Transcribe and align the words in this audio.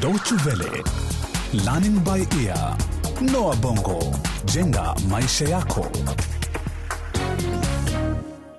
Deutsche 0.00 0.34
Welle, 0.46 0.82
Learning 1.64 1.98
by 2.04 2.20
Ear, 2.44 2.76
Noah 3.32 3.56
Bongo, 3.56 3.98
jenga 4.44 4.94
maisha 5.08 5.44
yako. 5.48 5.86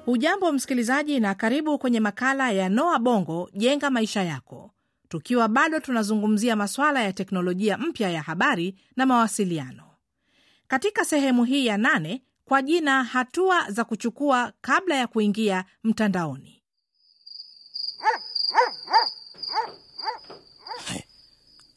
Ujambo 0.07 0.51
msikilizaji, 0.51 1.19
na 1.19 1.35
karibu 1.35 1.77
kwenye 1.79 1.99
makala 1.99 2.51
ya 2.51 2.69
Noa 2.69 2.99
Bongo 2.99 3.49
jenga 3.53 3.89
maisha 3.89 4.23
yako, 4.23 4.71
tukiwa 5.09 5.47
bado 5.47 5.79
tunazungumzia 5.79 6.55
masuala 6.55 7.03
ya 7.03 7.13
teknolojia 7.13 7.77
mpya 7.77 8.09
ya 8.09 8.21
habari 8.21 8.75
na 8.95 9.05
mawasiliano. 9.05 9.83
Katika 10.67 11.05
sehemu 11.05 11.43
hii 11.43 11.65
ya 11.65 11.77
nane 11.77 12.21
kwa 12.45 12.61
jina 12.61 13.03
hatua 13.03 13.71
za 13.71 13.83
kuchukua 13.83 14.53
kabla 14.61 14.95
ya 14.95 15.07
kuingia 15.07 15.65
mtandaoni. 15.83 16.61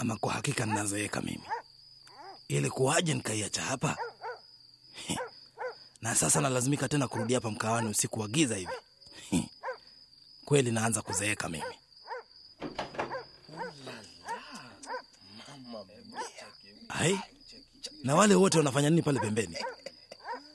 Ama 0.05 0.17
kwa 0.17 0.33
hakika 0.33 0.67
ninazeeka 0.67 1.21
mimi, 1.21 1.43
ili 2.49 2.71
kuwaje 2.71 3.15
nikaiacha 3.15 3.63
hapa 3.63 3.97
na 6.03 6.15
sasa 6.15 6.41
nalazimika 6.41 6.89
tena 6.89 7.09
kurudi 7.09 7.35
hapa 7.35 7.51
mkawani 7.51 7.89
usiku 7.91 8.21
wa 8.21 8.29
giza 8.29 8.57
hivi. 8.57 8.73
Kweli 10.45 10.73
naanza 10.73 11.03
kuzeeka 11.03 11.49
mimi. 11.49 11.65
Ai, 16.89 17.21
na 18.03 18.15
wale 18.15 18.35
wote 18.35 18.59
wanafanya 18.59 18.91
nini 18.91 19.03
pale 19.03 19.21
pembeni? 19.21 19.57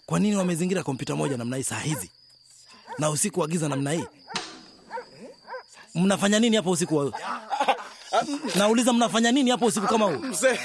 Kwa 0.05 0.20
nini 0.20 0.36
wamezingira 0.36 0.84
kompyuta 0.84 1.16
moja 1.16 1.38
namna 1.38 1.58
hii 1.58 1.63
saa 1.63 1.80
hizi 1.80 2.11
na 2.97 3.09
usiku 3.09 3.39
wa 3.39 3.47
giza 3.47 3.70
namna 3.70 3.91
hii? 3.91 4.05
Mnafanya 5.95 6.39
nini 6.39 6.55
hapa 6.55 6.70
usiku 6.70 6.95
wa... 6.97 7.20
Nauliza, 8.55 8.94
mnafanya 8.94 9.32
nini 9.32 9.50
hapo 9.52 9.66
usiku 9.66 9.88
kama 9.88 10.05
huu? 10.05 10.12
Mzee, 10.26 10.59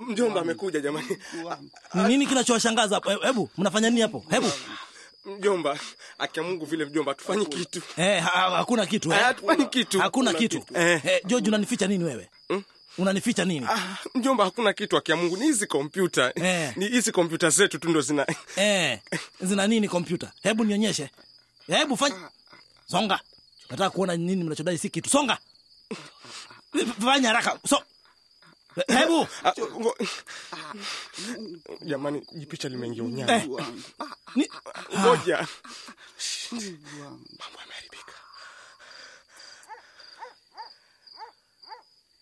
mjomba 0.00 0.40
amekuja 0.40 0.80
jamani. 0.80 1.18
Ni 1.94 2.02
nini 2.04 2.26
kinachowashangaza 2.26 2.94
hapo? 2.94 3.10
Hebu 3.10 3.50
mnafanya 3.58 3.90
nini 3.90 4.00
hapo? 4.02 4.24
Hebu 4.30 4.50
Mjomba, 5.38 5.78
akia 6.18 6.42
Mungu 6.42 6.64
vile 6.66 6.84
mjomba, 6.84 7.12
hatufanyi 7.12 7.46
kitu. 7.46 7.82
eh, 7.96 8.22
hakuna 8.22 8.86
kitu 8.86 9.12
eh? 9.12 9.18
Eh, 9.18 9.24
hatufanyi 9.24 9.66
kitu. 9.66 10.00
Hakuna 10.00 10.34
kitu 10.34 10.60
kitu. 10.60 10.78
Eh. 10.78 11.00
eh, 11.04 11.20
George, 11.26 11.48
unanificha 11.48 11.86
nini 11.86 12.04
wewe? 12.04 12.28
Unanificha 12.98 13.44
nini? 13.44 13.66
Ah, 13.70 13.96
mjomba, 14.14 14.44
hakuna 14.44 14.72
kitu 14.72 14.96
akia 14.96 15.16
Mungu, 15.16 15.36
ni 15.36 15.44
hizi 15.44 15.66
kompyuta 15.66 16.32
Eh. 16.34 16.72
ni 16.76 16.88
hizi 16.88 17.12
kompyuta 17.12 17.50
zetu 17.50 17.78
tu 17.78 17.88
ndo 17.90 18.00
zina 18.00 18.26
Eh, 18.56 18.98
zina 19.40 19.66
nini 19.66 19.88
kompyuta? 19.88 20.32
Hebu 20.42 20.64
nionyeshe. 20.64 21.10
Hebu 21.66 21.96
fanya. 21.96 22.30
Songa. 22.90 23.20
Nataka 23.70 23.90
kuona 23.90 24.16
nini 24.16 24.44
mnachodai 24.44 24.78
si 24.78 24.90
kitu. 24.90 25.10
Songa. 25.10 25.38
Fanya 27.00 27.28
haraka. 27.28 27.58
So. 27.66 27.82
Hebu. 28.88 29.26
Ah, 29.44 29.52
jamani, 31.82 32.26
jipicha 32.36 32.68
limeingia 32.68 33.02
unyama. 33.04 33.32
Eh. 33.36 33.48
Ngoja, 34.98 35.48
mambo 37.38 37.60
yameharibika. 37.60 38.12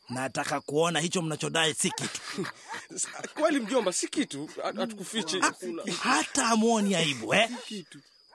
Nataka 0.09 0.61
kuona 0.61 1.01
hicho 1.01 1.23
mnachodai 1.23 1.75
si 1.75 1.91
kitu. 1.91 2.21
Kweli 3.35 3.61
mjomba, 3.61 3.93
si 3.93 4.09
kitu, 4.09 4.51
hatukufichi. 4.63 5.41
Hata 6.03 6.47
amwoni 6.47 6.95
aibu 6.95 7.35
eh? 7.35 7.51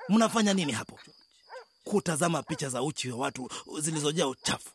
Mnafanya 0.09 0.53
nini 0.53 0.71
hapo? 0.71 0.99
Kutazama 1.83 2.43
picha 2.43 2.69
za 2.69 2.83
uchi 2.83 3.11
wa 3.11 3.17
watu 3.17 3.49
zilizojaa 3.79 4.27
uchafu. 4.27 4.69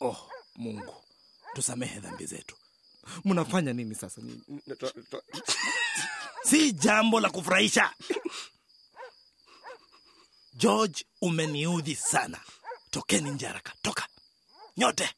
Oh, 0.00 0.30
Mungu, 0.56 0.94
tusamehe 1.54 2.00
dhambi 2.00 2.26
zetu. 2.26 2.56
Mnafanya 3.24 3.72
nini 3.72 3.94
sasa 3.94 4.20
nini? 4.20 4.42
Si 6.44 6.72
jambo 6.72 7.20
la 7.20 7.30
kufurahisha. 7.30 7.94
George, 10.54 11.04
umeniudhi 11.20 11.94
sana. 11.94 12.40
Tokeni 12.90 13.30
nje 13.30 13.46
haraka, 13.46 13.72
toka 13.82 14.08
nyote, 14.76 15.10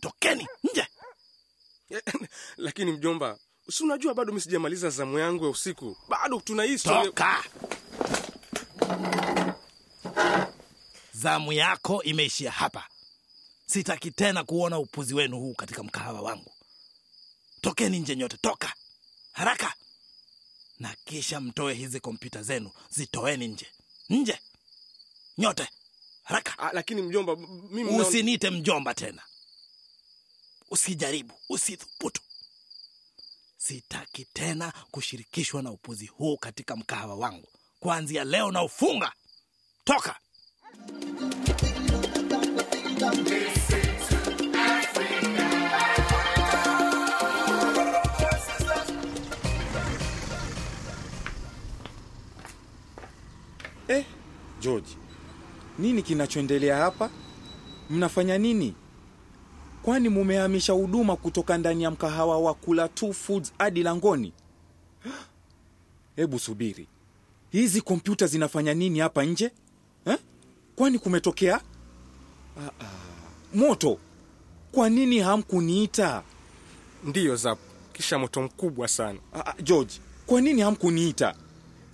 tokeni 0.00 0.48
nje. 0.72 0.86
Lakini 2.56 2.92
mjomba, 2.92 3.38
si 3.70 3.82
unajua 3.84 4.14
bado 4.14 4.32
misijamaliza 4.32 4.90
zamu 4.90 5.18
yangu 5.18 5.44
ya 5.44 5.50
usiku, 5.50 5.96
bado 6.08 6.40
tuna 6.40 6.78
Toka. 6.78 7.44
Zamu 11.12 11.52
yako 11.52 12.02
imeishia 12.02 12.50
hapa. 12.50 12.88
Sitaki 13.72 14.10
tena 14.10 14.44
kuona 14.44 14.78
upuzi 14.78 15.14
wenu 15.14 15.38
huu 15.40 15.54
katika 15.54 15.82
mkahawa 15.82 16.20
wangu. 16.20 16.52
Tokeni 17.60 17.98
nje 17.98 18.16
nyote, 18.16 18.36
toka 18.36 18.74
haraka, 19.32 19.74
na 20.78 20.96
kisha 21.04 21.40
mtoe 21.40 21.74
hizi 21.74 22.00
kompyuta 22.00 22.42
zenu, 22.42 22.70
zitoeni 22.90 23.48
nje, 23.48 23.66
nje 24.10 24.38
nyote, 25.38 25.68
haraka. 26.22 26.58
A, 26.58 26.70
lakini 26.72 27.02
mjomba, 27.02 27.36
mimi 27.70 27.90
Usiniite 28.00 28.50
mjomba 28.50 28.94
tena, 28.94 29.22
usijaribu, 30.70 31.34
usithubutu. 31.48 32.22
Sitaki 33.56 34.24
tena 34.24 34.72
kushirikishwa 34.90 35.62
na 35.62 35.70
upuzi 35.70 36.06
huu 36.06 36.36
katika 36.36 36.76
mkahawa 36.76 37.14
wangu. 37.14 37.48
Kuanzia 37.80 38.24
leo 38.24 38.50
na 38.50 38.62
ufunga, 38.62 39.12
toka. 39.84 40.18
Eh, 43.02 43.08
George, 54.60 54.86
nini 55.78 56.02
kinachoendelea 56.02 56.76
hapa? 56.76 57.10
Mnafanya 57.90 58.38
nini? 58.38 58.74
Kwani 59.82 60.08
mumehamisha 60.08 60.72
huduma 60.72 61.16
kutoka 61.16 61.58
ndani 61.58 61.82
ya 61.82 61.90
mkahawa 61.90 62.38
wa 62.38 62.54
Kula 62.54 62.88
Two 62.88 63.12
Foods 63.12 63.52
hadi 63.58 63.82
langoni? 63.82 64.32
Hebu 66.16 66.38
subiri, 66.38 66.86
hizi 67.50 67.80
kompyuta 67.80 68.26
zinafanya 68.26 68.74
nini 68.74 68.98
hapa 68.98 69.24
nje 69.24 69.50
eh? 70.06 70.18
Kwani 70.76 70.98
kumetokea 70.98 71.60
ah, 72.60 72.70
ah, 72.80 72.84
moto? 73.54 73.98
Kwa 74.72 74.90
nini 74.90 75.18
hamkuniita? 75.18 76.22
ndiyo 77.04 77.36
zap, 77.36 77.58
kisha 77.92 78.18
moto 78.18 78.42
mkubwa 78.42 78.88
sana, 78.88 79.18
Ah, 79.34 79.46
ah, 79.46 79.54
George, 79.62 79.94
kwa 80.26 80.40
nini 80.40 80.60
hamkuniita? 80.62 81.34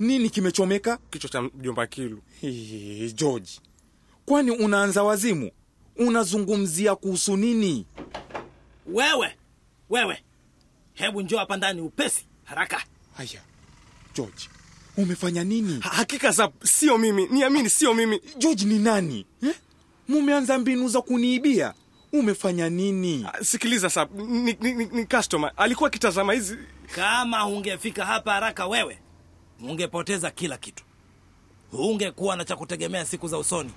Nini 0.01 0.31
kimechomeka? 0.31 0.99
kichwa 1.11 1.31
cha 1.31 1.43
mjomba 1.43 1.87
Kilu. 1.87 2.23
Hey, 2.41 3.13
George, 3.13 3.51
kwani 4.27 4.51
unaanza 4.51 5.03
wazimu? 5.03 5.51
Unazungumzia 5.97 6.97
kuhusu 6.97 7.37
nini? 7.37 7.87
Wewe 8.87 9.37
wewe, 9.91 10.23
hebu 10.95 11.23
njoo 11.23 11.39
hapa 11.39 11.57
ndani 11.57 11.81
upesi, 11.81 12.25
haraka. 12.45 12.83
Haya, 13.17 13.43
George, 14.15 14.49
umefanya 14.97 15.45
nini? 15.45 15.81
Ha- 15.81 15.89
hakika 15.91 16.31
zap, 16.31 16.65
sio 16.65 16.99
mimi, 16.99 17.27
niamini, 17.27 17.71
sio 17.71 17.95
mimi. 17.95 18.21
George 18.39 18.65
ni 18.65 18.79
nani 18.79 19.27
eh? 19.43 19.55
Mumeanza 20.09 20.59
mbinu 20.59 20.89
za 20.89 21.03
kuniibia. 21.03 21.75
Umefanya 22.13 22.69
nini? 22.71 23.27
Ah, 23.33 23.45
Sikiliza 23.45 23.89
zap, 23.89 24.15
ni, 24.15 24.57
ni, 24.61 24.73
ni, 24.73 24.85
ni 24.85 25.07
customer 25.07 25.53
alikuwa 25.57 25.87
akitazama 25.89 26.33
hizi 26.33 26.59
Kama 26.95 27.47
ungefika 27.47 28.05
hapa 28.07 28.33
haraka 28.33 28.67
wewe, 28.67 28.99
ungepoteza 29.63 30.31
kila 30.31 30.57
kitu, 30.59 30.85
ungekuwa 31.73 32.37
na 32.37 32.45
cha 32.45 32.57
kutegemea 32.57 33.07
siku 33.07 33.29
za 33.29 33.39
usoni. 33.39 33.71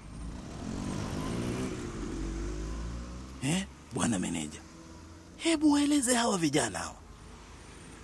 Eh, 3.43 3.65
bwana 3.93 4.19
meneja, 4.19 4.59
hebu 5.37 5.71
waeleze 5.71 6.15
hawa 6.15 6.37
vijana 6.37 6.79
hawa, 6.79 6.95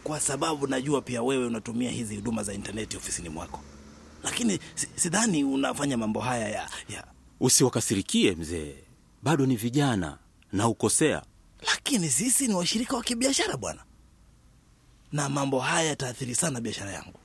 kwa 0.03 0.19
sababu 0.19 0.67
najua 0.67 1.01
pia 1.01 1.23
wewe 1.23 1.45
unatumia 1.45 1.91
hizi 1.91 2.15
huduma 2.15 2.43
za 2.43 2.53
intaneti 2.53 2.97
ofisini 2.97 3.29
mwako, 3.29 3.59
lakini 4.23 4.59
sidhani 4.95 5.43
unafanya 5.43 5.97
mambo 5.97 6.19
haya 6.19 6.49
ya, 6.49 6.69
ya 6.89 7.03
Usiwakasirikie 7.39 8.35
mzee, 8.35 8.75
bado 9.23 9.45
ni 9.45 9.55
vijana 9.55 10.17
na 10.51 10.67
ukosea. 10.67 11.23
lakini 11.67 12.09
sisi 12.09 12.47
ni 12.47 12.53
washirika 12.53 12.95
wa 12.97 13.03
kibiashara 13.03 13.57
bwana, 13.57 13.83
na 15.11 15.29
mambo 15.29 15.59
haya 15.59 15.87
yataathiri 15.89 16.35
sana 16.35 16.61
biashara 16.61 16.91
yangu. 16.91 17.19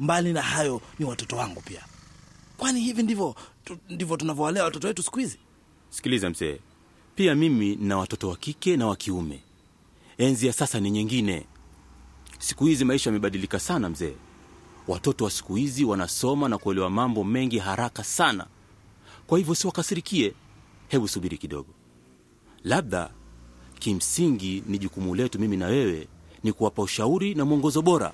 Mbali 0.00 0.32
na 0.32 0.42
hayo, 0.42 0.80
ni 0.98 1.04
watoto 1.06 1.36
wangu 1.36 1.60
pia. 1.60 1.82
Kwani 2.56 2.80
hivi 2.80 3.02
ndivyo 3.02 3.34
tu, 3.64 3.78
ndivyo 3.88 4.16
tunavyowalea 4.16 4.64
watoto 4.64 4.86
wetu 4.88 5.02
siku 5.02 5.18
hizi? 5.18 5.38
Sikiliza 5.90 6.30
mzee, 6.30 6.58
pia 7.14 7.34
mimi 7.34 7.76
nina 7.76 7.96
watoto 7.96 8.28
wa 8.28 8.36
kike 8.36 8.76
na 8.76 8.86
wa 8.86 8.96
kiume. 8.96 9.42
Enzi 10.18 10.46
ya 10.46 10.52
sasa 10.52 10.80
ni 10.80 10.90
nyingine. 10.90 11.46
Siku 12.38 12.64
hizi 12.66 12.84
maisha 12.84 13.10
yamebadilika 13.10 13.60
sana 13.60 13.88
mzee. 13.88 14.14
Watoto 14.88 15.24
wa 15.24 15.30
siku 15.30 15.54
hizi 15.54 15.84
wanasoma 15.84 16.48
na 16.48 16.58
kuelewa 16.58 16.90
mambo 16.90 17.24
mengi 17.24 17.58
haraka 17.58 18.04
sana. 18.04 18.46
Kwa 19.26 19.38
hivyo 19.38 19.54
siwakasirikie, 19.54 20.34
hebu 20.88 21.08
subiri 21.08 21.38
kidogo. 21.38 21.68
Labda 22.64 23.10
kimsingi 23.78 24.62
ni 24.66 24.78
jukumu 24.78 25.14
letu 25.14 25.38
mimi 25.40 25.56
na 25.56 25.66
wewe 25.66 26.08
ni 26.42 26.52
kuwapa 26.52 26.82
ushauri 26.82 27.34
na 27.34 27.44
mwongozo 27.44 27.82
bora. 27.82 28.12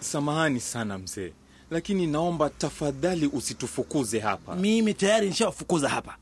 Samahani 0.00 0.60
sana 0.60 0.98
mzee, 0.98 1.32
lakini 1.70 2.06
naomba 2.06 2.50
tafadhali 2.50 3.26
usitufukuze 3.26 4.20
hapa. 4.20 4.56
mimi 4.56 4.94
tayari 4.94 5.28
nishawafukuza 5.28 5.88
hapa. 5.88 6.16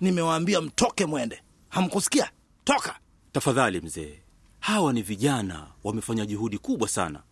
Nimewaambia 0.00 0.60
mtoke 0.60 1.06
mwende. 1.06 1.42
Hamkusikia? 1.68 2.30
Toka! 2.64 2.98
Tafadhali 3.32 3.80
mzee 3.80 4.18
hawa 4.60 4.92
ni 4.92 5.02
vijana 5.02 5.66
wamefanya 5.84 6.26
juhudi 6.26 6.58
kubwa 6.58 6.88
sana. 6.88 7.22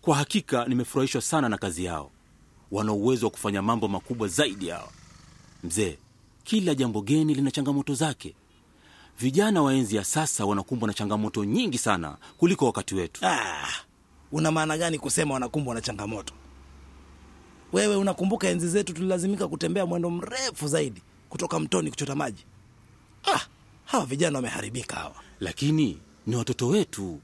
Kwa 0.00 0.16
hakika 0.16 0.64
nimefurahishwa 0.66 1.20
sana 1.20 1.48
na 1.48 1.58
kazi 1.58 1.84
yao. 1.84 2.10
Wana 2.70 2.92
uwezo 2.92 3.26
wa 3.26 3.30
kufanya 3.30 3.62
mambo 3.62 3.88
makubwa 3.88 4.28
zaidi 4.28 4.68
hawa 4.68 4.88
mzee 5.64 5.98
kila 6.44 6.74
jambo 6.74 7.02
geni 7.02 7.34
lina 7.34 7.50
changamoto 7.50 7.94
zake. 7.94 8.34
Vijana 9.20 9.62
wa 9.62 9.74
enzi 9.74 9.96
ya 9.96 10.04
sasa 10.04 10.44
wanakumbwa 10.44 10.86
na 10.88 10.94
changamoto 10.94 11.44
nyingi 11.44 11.78
sana 11.78 12.16
kuliko 12.38 12.66
wakati 12.66 12.94
wetu. 12.94 13.20
Ah, 13.26 13.68
una 14.32 14.50
maana 14.50 14.78
gani 14.78 14.98
kusema 14.98 15.34
wanakumbwa 15.34 15.74
na 15.74 15.80
changamoto? 15.80 16.34
Wewe 17.72 17.96
unakumbuka 17.96 18.48
enzi 18.48 18.68
zetu 18.68 18.92
tulilazimika 18.92 19.48
kutembea 19.48 19.86
mwendo 19.86 20.10
mrefu 20.10 20.68
zaidi 20.68 21.02
kutoka 21.28 21.60
mtoni 21.60 21.90
kuchota 21.90 22.14
maji. 22.14 22.44
Ah, 23.34 23.40
hawa 23.84 24.06
vijana 24.06 24.38
wameharibika 24.38 24.96
hawa. 24.96 25.14
Lakini 25.40 25.98
ni 26.26 26.36
watoto 26.36 26.68
wetu. 26.68 27.20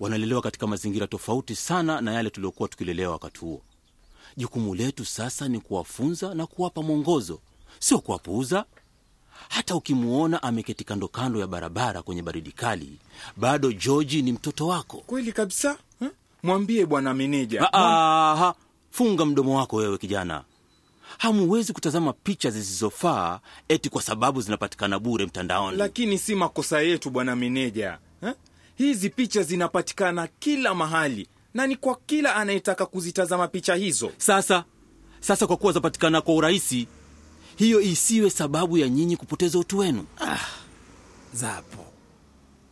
Wanalelewa 0.00 0.42
katika 0.42 0.66
mazingira 0.66 1.06
tofauti 1.06 1.54
sana 1.56 2.00
na 2.00 2.12
yale 2.12 2.30
tuliokuwa 2.30 2.68
tukilelewa 2.68 3.12
wakati 3.12 3.40
huo. 3.40 3.62
Jukumu 4.36 4.74
letu 4.74 5.04
sasa 5.04 5.48
ni 5.48 5.60
kuwafunza 5.60 6.34
na 6.34 6.46
kuwapa 6.46 6.82
mwongozo 6.82 7.40
sio 7.78 7.98
kuwapuuza 7.98 8.64
hata 9.48 9.74
ukimwona 9.74 10.42
ameketi 10.42 10.84
kando 10.84 11.08
kando 11.08 11.40
ya 11.40 11.46
barabara 11.46 12.02
kwenye 12.02 12.22
baridi 12.22 12.52
kali 12.52 12.98
bado 13.36 13.72
georgi 13.72 14.22
ni 14.22 14.32
mtoto 14.32 14.66
wako 14.66 14.96
Kweli 14.96 15.32
kabisa 15.32 15.78
eh? 16.02 16.08
Mwambie 16.42 16.86
bwana 16.86 17.14
meneja. 17.14 17.68
Ah, 17.72 18.54
funga 18.90 19.24
mdomo 19.24 19.58
wako 19.58 19.76
wewe 19.76 19.98
kijana 19.98 20.44
hamuwezi 21.18 21.72
kutazama 21.72 22.12
picha 22.12 22.50
zisizofaa 22.50 23.40
eti 23.68 23.88
kwa 23.90 24.02
sababu 24.02 24.40
zinapatikana 24.40 24.98
bure 24.98 25.26
mtandaoni 25.26 25.76
Lakini 25.76 26.18
si 26.18 26.34
makosa 26.34 26.80
yetu 26.80 27.10
bwana 27.10 27.36
meneja 27.36 27.98
eh? 28.22 28.34
Hizi 28.76 29.10
picha 29.10 29.42
zinapatikana 29.42 30.26
kila 30.38 30.74
mahali 30.74 31.28
na 31.54 31.66
ni 31.66 31.76
kwa 31.76 31.98
kila 32.06 32.34
anayetaka 32.36 32.86
kuzitazama 32.86 33.48
picha 33.48 33.74
hizo. 33.74 34.12
sasa 34.16 34.64
sasa 35.20 35.46
kwa 35.46 35.56
kuwa 35.56 35.72
zapatikana 35.72 36.20
kwa 36.20 36.34
urahisi 36.34 36.86
hiyo 37.56 37.80
isiwe 37.80 38.30
sababu 38.30 38.78
ya 38.78 38.88
nyinyi 38.88 39.16
kupoteza 39.16 39.58
utu 39.58 39.78
wenu. 39.78 40.06
Zapo. 41.34 41.84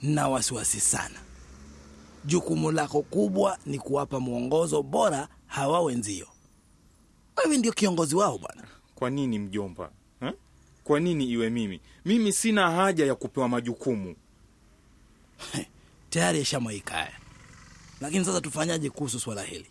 Na 0.02 0.28
wasiwasi 0.28 0.80
sana. 0.80 1.20
Jukumu 2.24 2.72
lako 2.72 3.02
kubwa 3.02 3.58
ni 3.66 3.78
kuwapa 3.78 4.20
mwongozo 4.20 4.82
bora 4.82 5.28
hawa 5.46 5.80
wenzio. 5.80 6.26
Wewe 7.36 7.56
ndio 7.58 7.72
kiongozi 7.72 8.16
wao 8.16 8.38
bwana. 8.38 8.62
Kwa 8.94 9.10
nini 9.10 9.38
mjomba? 9.38 9.90
Ha? 10.20 10.32
Kwa 10.84 11.00
nini 11.00 11.24
iwe 11.24 11.50
mimi? 11.50 11.80
Mimi 12.04 12.32
sina 12.32 12.70
haja 12.70 13.06
ya 13.06 13.14
kupewa 13.14 13.48
majukumu. 13.48 14.16
tayari 16.10 16.38
yashamwaika 16.38 16.94
haya. 16.94 17.18
Lakini 18.00 18.24
sasa 18.24 18.40
tufanyaje 18.40 18.90
kuhusu 18.90 19.20
swala 19.20 19.42
hili? 19.42 19.66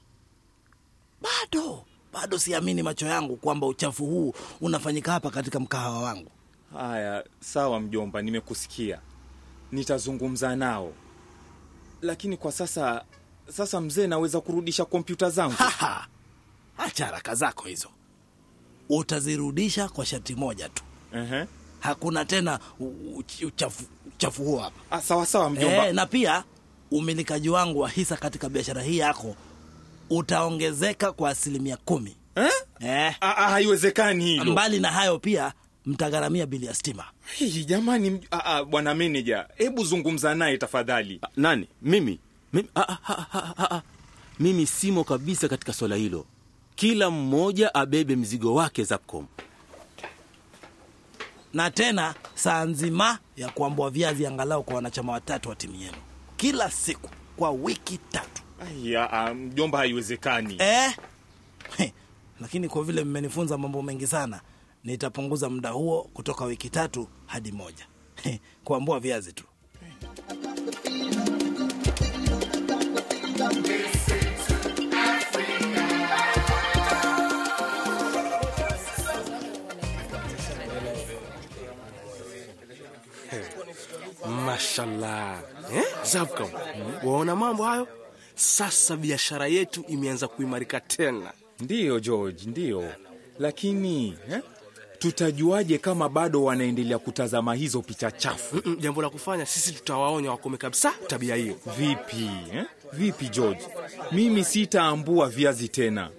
Bado 1.22 1.86
bado 2.14 2.40
siamini 2.40 2.84
macho 2.84 3.06
yangu 3.06 3.36
kwamba 3.36 3.68
uchafu 3.68 4.06
huu 4.06 4.34
unafanyika 4.62 5.12
hapa 5.12 5.30
katika 5.30 5.60
mkahawa 5.60 6.02
wangu. 6.02 6.32
Haya, 6.78 7.24
sawa 7.40 7.80
mjomba, 7.80 8.22
nimekusikia, 8.22 9.00
nitazungumza 9.72 10.56
nao, 10.56 10.94
lakini 12.02 12.38
kwa 12.38 12.52
sasa 12.52 13.04
sasa, 13.50 13.82
mzee, 13.82 14.08
naweza 14.08 14.42
kurudisha 14.42 14.86
kompyuta 14.86 15.30
zangu? 15.30 15.54
Hacha 15.58 16.08
acha 16.78 17.06
haraka 17.06 17.36
zako 17.36 17.68
hizo. 17.68 17.90
Utazirudisha 18.90 19.90
kwa 19.90 20.06
shati 20.06 20.36
moja 20.36 20.70
tu. 20.70 20.84
Ehe. 21.16 21.46
hakuna 21.80 22.26
tena 22.26 22.60
uchafu, 23.46 23.84
uchafu 24.16 24.44
huo 24.44 24.60
hapa. 24.60 24.76
Ah, 24.92 25.02
sawa 25.02 25.26
sawa 25.26 25.50
mjomba. 25.50 25.88
e, 25.88 25.94
na 25.94 26.06
pia 26.06 26.44
umilikaji 26.92 27.50
wangu 27.50 27.80
wa 27.80 27.90
hisa 27.90 28.18
katika 28.18 28.50
biashara 28.50 28.82
hii 28.82 28.98
yako 28.98 29.36
utaongezeka 30.12 31.12
kwa 31.12 31.30
asilimia 31.30 31.78
kumi. 31.78 32.16
Eh? 32.36 32.52
eh, 32.80 33.16
Ah, 33.22 33.36
ah, 33.38 33.50
haiwezekani 33.50 34.26
hilo. 34.26 34.52
mbali 34.52 34.80
na 34.80 34.92
hayo 34.92 35.20
pia 35.20 35.54
mtagharamia 35.86 36.46
bili 36.46 36.66
ya 36.66 36.74
stima. 36.76 37.04
Hii, 37.36 37.66
jamani, 37.66 38.28
ah, 38.32 38.64
bwana 38.64 38.96
meneja, 38.96 39.48
hebu 39.56 39.84
zungumza 39.84 40.36
naye 40.36 40.58
tafadhali. 40.58 41.20
Ah, 41.24 41.28
nani? 41.36 41.68
Mimi? 41.82 42.20
Mimi, 42.54 42.68
A, 42.76 42.82
a, 42.82 42.98
a, 43.08 43.26
a, 43.58 43.76
a, 43.76 43.82
mimi 44.40 44.68
simo 44.68 45.04
kabisa 45.04 45.48
katika 45.48 45.74
swala 45.74 45.96
hilo. 45.96 46.26
Kila 46.76 47.10
mmoja 47.10 47.74
abebe 47.76 48.16
mzigo 48.16 48.56
wake 48.56 48.84
zapcom. 48.84 49.28
Na 51.54 51.72
tena 51.72 52.16
saa 52.36 52.66
nzima 52.66 53.20
ya 53.38 53.50
kuambua 53.50 53.90
viazi 53.90 54.26
angalau 54.26 54.64
kwa 54.64 54.76
wanachama 54.76 55.14
watatu 55.14 55.50
wa 55.50 55.56
timu 55.56 55.76
yenu. 55.76 55.98
Kila 56.38 56.72
siku 56.72 57.10
kwa 57.38 57.52
wiki 57.52 57.98
tatu 57.98 58.41
Mjomba, 59.36 59.78
haiwezekani. 59.78 60.56
eh? 60.60 60.96
He, 61.78 61.94
lakini 62.42 62.70
kwa 62.70 62.84
vile 62.84 63.04
mmenifunza 63.04 63.58
mambo 63.58 63.82
mengi 63.82 64.08
sana 64.08 64.42
nitapunguza 64.84 65.50
muda 65.50 65.70
huo 65.70 66.10
kutoka 66.14 66.46
wiki 66.46 66.70
tatu 66.70 67.08
hadi 67.26 67.52
moja 67.52 67.88
kuambua 68.64 69.00
viazi 69.00 69.34
tu 69.34 69.44
mashallah 84.46 85.40
eh? 85.74 85.86
Zabcom, 86.04 86.50
waona 87.04 87.36
mambo 87.36 87.64
hayo 87.64 87.88
sasa 88.42 88.98
biashara 88.98 89.48
yetu 89.48 89.86
imeanza 89.88 90.28
kuimarika 90.28 90.80
tena. 90.80 91.32
Ndiyo 91.60 92.00
George, 92.00 92.44
ndiyo, 92.46 92.94
lakini 93.40 94.18
eh? 94.32 94.40
tutajuaje 95.00 95.78
kama 95.78 96.10
bado 96.10 96.44
wanaendelea 96.44 97.00
kutazama 97.00 97.54
hizo 97.56 97.82
picha 97.82 98.12
chafu? 98.12 98.56
Mm-mm, 98.56 98.78
jambo 98.80 99.02
la 99.02 99.10
kufanya 99.10 99.46
sisi 99.46 99.72
tutawaonya 99.74 100.32
wakome 100.32 100.58
kabisa. 100.58 100.94
Tabia 101.08 101.36
hiyo. 101.36 101.56
Vipi 101.78 102.30
eh? 102.54 102.66
Vipi 102.94 103.30
George, 103.30 103.62
mimi 104.12 104.44
sitaambua 104.46 105.30
viazi 105.30 105.68
tena, 105.68 106.10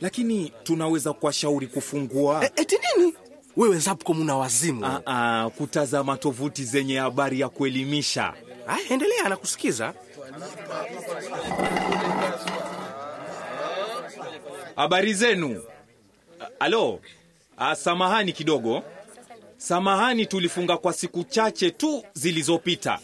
lakini 0.00 0.52
tunaweza 0.62 1.12
kuwashauri 1.12 1.66
kufungua. 1.66 2.44
E, 2.44 2.50
eti 2.56 2.76
nini? 2.96 3.14
Wewe 3.56 3.78
Zabcom 3.78 4.20
una 4.20 4.36
wazimu. 4.36 4.86
Ah, 4.86 5.02
ah, 5.06 5.50
kutazama 5.50 6.16
tovuti 6.16 6.64
zenye 6.64 6.98
habari 6.98 7.40
ya 7.40 7.48
kuelimisha. 7.48 8.34
Aya, 8.66 8.88
endelea 8.88 9.28
nakusikiza 9.28 9.94
Habari 14.76 15.14
zenu. 15.14 15.62
Alo, 16.60 17.00
ah, 17.58 17.74
samahani 17.76 18.32
kidogo, 18.32 18.82
samahani, 19.56 20.26
tulifunga 20.26 20.76
kwa 20.76 20.92
siku 20.92 21.24
chache 21.24 21.70
tu 21.70 22.04
zilizopita, 22.12 22.98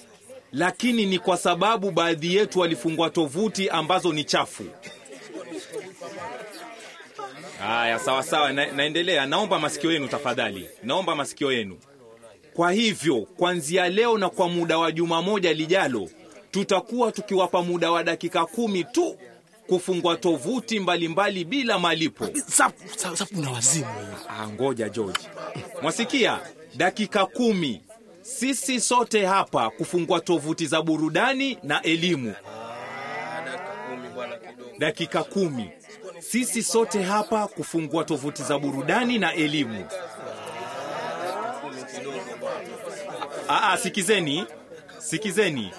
lakini 0.52 1.06
ni 1.06 1.18
kwa 1.18 1.36
sababu 1.36 1.90
baadhi 1.90 2.34
yetu 2.36 2.60
walifungua 2.60 3.10
tovuti 3.10 3.68
ambazo 3.70 4.12
ni 4.12 4.24
chafu. 4.24 4.64
Haya, 7.58 7.98
sawa 7.98 8.22
sawa, 8.22 8.52
na, 8.52 8.72
naendelea. 8.72 9.26
Naomba 9.26 9.58
masikio 9.58 9.92
yenu 9.92 10.08
tafadhali, 10.08 10.68
naomba 10.82 11.14
masikio 11.16 11.52
yenu. 11.52 11.78
Kwa 12.54 12.72
hivyo 12.72 13.16
kuanzia 13.20 13.88
leo 13.88 14.18
na 14.18 14.30
kwa 14.30 14.48
muda 14.48 14.78
wa 14.78 14.92
juma 14.92 15.22
moja 15.22 15.52
lijalo, 15.52 16.08
tutakuwa 16.52 17.12
tukiwapa 17.12 17.62
muda 17.62 17.90
wa 17.90 18.04
dakika 18.04 18.46
kumi 18.46 18.84
tu 18.84 19.16
kufungua 19.66 20.16
tovuti 20.16 20.80
mbalimbali 20.80 21.44
bila 21.44 21.78
malipo. 21.78 22.28
Zap, 22.46 22.72
una 23.38 23.50
wazimu 23.50 23.86
Ah, 24.28 24.48
ngoja 24.48 24.88
George, 24.88 25.20
mwasikia? 25.82 26.38
Dakika 26.74 27.26
kumi 27.26 27.80
sisi 28.22 28.80
sote 28.80 29.26
hapa 29.26 29.70
kufungua 29.70 30.20
tovuti 30.20 30.66
za 30.66 30.82
burudani 30.82 31.58
na 31.62 31.82
elimu. 31.82 32.34
Dakika 34.78 35.24
kumi 35.24 35.70
sisi 36.20 36.62
sote 36.62 37.02
hapa 37.02 37.46
kufungua 37.46 38.04
tovuti 38.04 38.42
za 38.42 38.58
burudani 38.58 39.18
na 39.18 39.34
elimu. 39.34 39.84
Aa, 43.48 43.76
sikizeni, 43.76 44.44
sikizeni. 45.04 45.70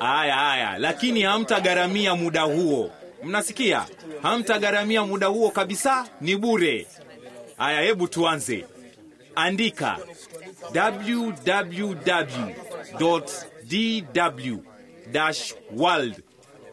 Aya, 0.00 0.50
aya, 0.50 0.78
lakini 0.78 1.22
hamtagharamia 1.22 2.14
muda 2.14 2.42
huo. 2.42 2.90
Mnasikia? 3.24 3.86
Hamtagharamia 4.22 5.04
muda 5.04 5.26
huo 5.26 5.50
kabisa, 5.50 6.08
ni 6.20 6.36
bure. 6.36 6.86
Aya, 7.58 7.80
hebu 7.80 8.08
tuanze. 8.08 8.66
Andika 9.34 9.98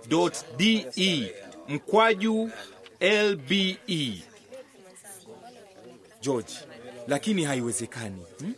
www.dw-world.de 0.08 1.34
mkwaju 1.68 2.50
lbe. 3.02 3.78
George, 6.22 6.54
lakini 7.08 7.44
haiwezekani 7.44 8.26
hmm? 8.40 8.54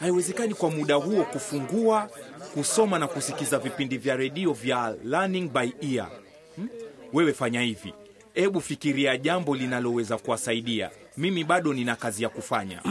Haiwezekani 0.00 0.54
kwa 0.54 0.70
muda 0.70 0.94
huo 0.94 1.24
kufungua, 1.24 2.10
kusoma 2.54 2.98
na 2.98 3.06
kusikiza 3.08 3.58
vipindi 3.58 3.98
vya 3.98 4.16
redio 4.16 4.52
vya 4.52 4.94
Learning 5.04 5.50
by 5.52 5.70
Ear 5.94 6.08
hmm? 6.56 6.68
Wewe 7.12 7.32
fanya 7.32 7.60
hivi, 7.60 7.94
hebu 8.34 8.60
fikiria 8.60 9.16
jambo 9.16 9.56
linaloweza 9.56 10.18
kuwasaidia. 10.18 10.90
Mimi 11.16 11.44
bado 11.44 11.72
nina 11.74 11.96
kazi 11.96 12.22
ya 12.22 12.28
kufanya. 12.28 12.82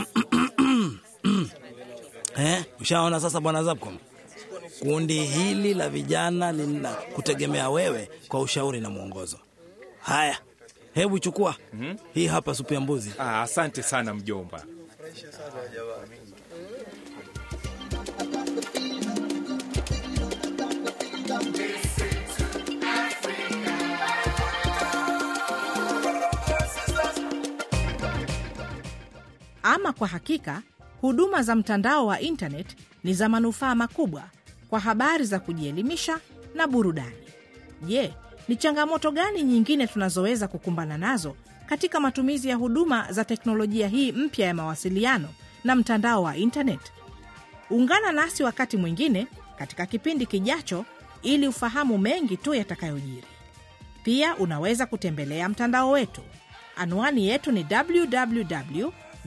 Eh, 2.37 2.65
ushaona 2.81 3.19
sasa 3.19 3.39
bwana 3.39 3.63
Zabcom, 3.63 3.97
kundi 4.79 5.23
hili 5.25 5.73
la 5.73 5.89
vijana 5.89 6.51
lina 6.51 6.93
kutegemea 6.93 7.69
wewe 7.69 8.09
kwa 8.27 8.41
ushauri 8.41 8.79
na 8.81 8.89
mwongozo. 8.89 9.39
Haya, 10.01 10.37
hebu 10.93 11.19
chukua 11.19 11.55
hii 12.13 12.27
hapa 12.27 12.55
supu 12.55 12.73
ya 12.73 12.79
mbuzi. 12.81 13.11
Ah, 13.17 13.41
asante 13.41 13.83
sana 13.83 14.13
mjomba. 14.13 14.63
Ama 29.63 29.93
kwa 29.93 30.07
hakika 30.07 30.61
huduma 31.01 31.43
za 31.43 31.55
mtandao 31.55 32.05
wa 32.05 32.19
intanet 32.19 32.67
ni 33.03 33.13
za 33.13 33.29
manufaa 33.29 33.75
makubwa 33.75 34.23
kwa 34.69 34.79
habari 34.79 35.25
za 35.25 35.39
kujielimisha 35.39 36.19
na 36.55 36.67
burudani. 36.67 37.15
Je, 37.81 38.13
ni 38.47 38.55
changamoto 38.55 39.11
gani 39.11 39.43
nyingine 39.43 39.87
tunazoweza 39.87 40.47
kukumbana 40.47 40.97
nazo 40.97 41.35
katika 41.65 41.99
matumizi 41.99 42.49
ya 42.49 42.55
huduma 42.55 43.11
za 43.11 43.25
teknolojia 43.25 43.87
hii 43.87 44.11
mpya 44.11 44.47
ya 44.47 44.53
mawasiliano 44.53 45.27
na 45.63 45.75
mtandao 45.75 46.23
wa 46.23 46.37
intanet? 46.37 46.79
Ungana 47.69 48.11
nasi 48.11 48.43
wakati 48.43 48.77
mwingine 48.77 49.27
katika 49.57 49.85
kipindi 49.85 50.25
kijacho 50.25 50.85
ili 51.21 51.47
ufahamu 51.47 51.97
mengi 51.97 52.37
tu 52.37 52.53
yatakayojiri. 52.53 53.23
Pia 54.03 54.35
unaweza 54.35 54.85
kutembelea 54.85 55.49
mtandao 55.49 55.91
wetu. 55.91 56.21
Anwani 56.75 57.27
yetu 57.27 57.51
ni 57.51 57.63